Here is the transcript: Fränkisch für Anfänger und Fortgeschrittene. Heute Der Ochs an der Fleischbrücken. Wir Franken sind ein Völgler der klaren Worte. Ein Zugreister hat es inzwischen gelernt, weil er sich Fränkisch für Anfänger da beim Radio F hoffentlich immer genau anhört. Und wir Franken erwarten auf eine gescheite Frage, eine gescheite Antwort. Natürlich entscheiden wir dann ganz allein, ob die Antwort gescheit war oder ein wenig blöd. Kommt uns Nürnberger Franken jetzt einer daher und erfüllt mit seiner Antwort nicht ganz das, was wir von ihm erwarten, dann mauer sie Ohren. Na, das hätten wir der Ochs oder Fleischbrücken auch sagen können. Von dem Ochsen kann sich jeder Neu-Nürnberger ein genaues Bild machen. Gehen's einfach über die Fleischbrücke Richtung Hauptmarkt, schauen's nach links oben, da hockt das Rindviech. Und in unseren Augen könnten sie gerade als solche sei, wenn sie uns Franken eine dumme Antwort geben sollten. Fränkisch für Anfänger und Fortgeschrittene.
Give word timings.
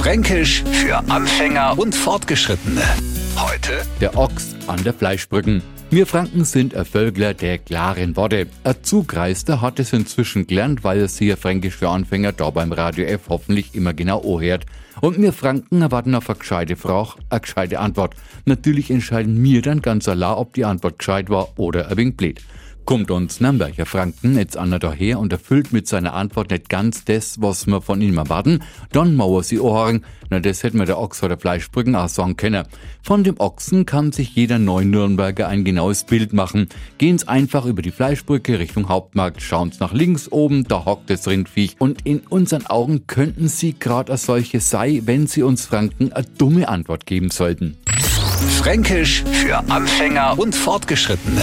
Fränkisch 0.00 0.64
für 0.64 0.96
Anfänger 1.10 1.78
und 1.78 1.94
Fortgeschrittene. 1.94 2.80
Heute 3.36 3.82
Der 4.00 4.16
Ochs 4.16 4.56
an 4.66 4.82
der 4.82 4.94
Fleischbrücken. 4.94 5.60
Wir 5.90 6.06
Franken 6.06 6.46
sind 6.46 6.74
ein 6.74 6.86
Völgler 6.86 7.34
der 7.34 7.58
klaren 7.58 8.16
Worte. 8.16 8.46
Ein 8.64 8.76
Zugreister 8.80 9.60
hat 9.60 9.78
es 9.78 9.92
inzwischen 9.92 10.46
gelernt, 10.46 10.84
weil 10.84 11.00
er 11.00 11.08
sich 11.08 11.36
Fränkisch 11.36 11.76
für 11.76 11.90
Anfänger 11.90 12.32
da 12.32 12.48
beim 12.48 12.72
Radio 12.72 13.04
F 13.04 13.28
hoffentlich 13.28 13.74
immer 13.74 13.92
genau 13.92 14.22
anhört. 14.22 14.64
Und 15.02 15.20
wir 15.20 15.34
Franken 15.34 15.82
erwarten 15.82 16.14
auf 16.14 16.30
eine 16.30 16.38
gescheite 16.38 16.76
Frage, 16.76 17.16
eine 17.28 17.40
gescheite 17.40 17.78
Antwort. 17.78 18.14
Natürlich 18.46 18.90
entscheiden 18.90 19.42
wir 19.44 19.60
dann 19.60 19.82
ganz 19.82 20.08
allein, 20.08 20.32
ob 20.32 20.54
die 20.54 20.64
Antwort 20.64 20.98
gescheit 20.98 21.28
war 21.28 21.58
oder 21.58 21.90
ein 21.90 21.98
wenig 21.98 22.16
blöd. 22.16 22.40
Kommt 22.84 23.10
uns 23.10 23.40
Nürnberger 23.40 23.86
Franken 23.86 24.36
jetzt 24.36 24.56
einer 24.56 24.78
daher 24.78 25.20
und 25.20 25.32
erfüllt 25.32 25.72
mit 25.72 25.86
seiner 25.86 26.14
Antwort 26.14 26.50
nicht 26.50 26.68
ganz 26.68 27.04
das, 27.04 27.40
was 27.40 27.66
wir 27.66 27.82
von 27.82 28.00
ihm 28.00 28.18
erwarten, 28.18 28.60
dann 28.90 29.14
mauer 29.14 29.44
sie 29.44 29.60
Ohren. 29.60 30.04
Na, 30.28 30.40
das 30.40 30.62
hätten 30.62 30.78
wir 30.78 30.86
der 30.86 30.98
Ochs 30.98 31.22
oder 31.22 31.38
Fleischbrücken 31.38 31.94
auch 31.94 32.08
sagen 32.08 32.36
können. 32.36 32.66
Von 33.02 33.22
dem 33.22 33.38
Ochsen 33.38 33.86
kann 33.86 34.12
sich 34.12 34.34
jeder 34.34 34.58
Neu-Nürnberger 34.58 35.46
ein 35.46 35.64
genaues 35.64 36.04
Bild 36.04 36.32
machen. 36.32 36.68
Gehen's 36.98 37.28
einfach 37.28 37.64
über 37.64 37.82
die 37.82 37.90
Fleischbrücke 37.90 38.58
Richtung 38.58 38.88
Hauptmarkt, 38.88 39.40
schauen's 39.40 39.80
nach 39.80 39.92
links 39.92 40.30
oben, 40.30 40.64
da 40.64 40.84
hockt 40.84 41.10
das 41.10 41.28
Rindviech. 41.28 41.76
Und 41.78 42.04
in 42.04 42.20
unseren 42.20 42.66
Augen 42.66 43.06
könnten 43.06 43.48
sie 43.48 43.74
gerade 43.78 44.12
als 44.12 44.24
solche 44.24 44.60
sei, 44.60 45.02
wenn 45.04 45.26
sie 45.26 45.42
uns 45.42 45.66
Franken 45.66 46.12
eine 46.12 46.26
dumme 46.38 46.68
Antwort 46.68 47.06
geben 47.06 47.30
sollten. 47.30 47.76
Fränkisch 48.58 49.22
für 49.30 49.58
Anfänger 49.70 50.38
und 50.38 50.54
Fortgeschrittene. 50.54 51.42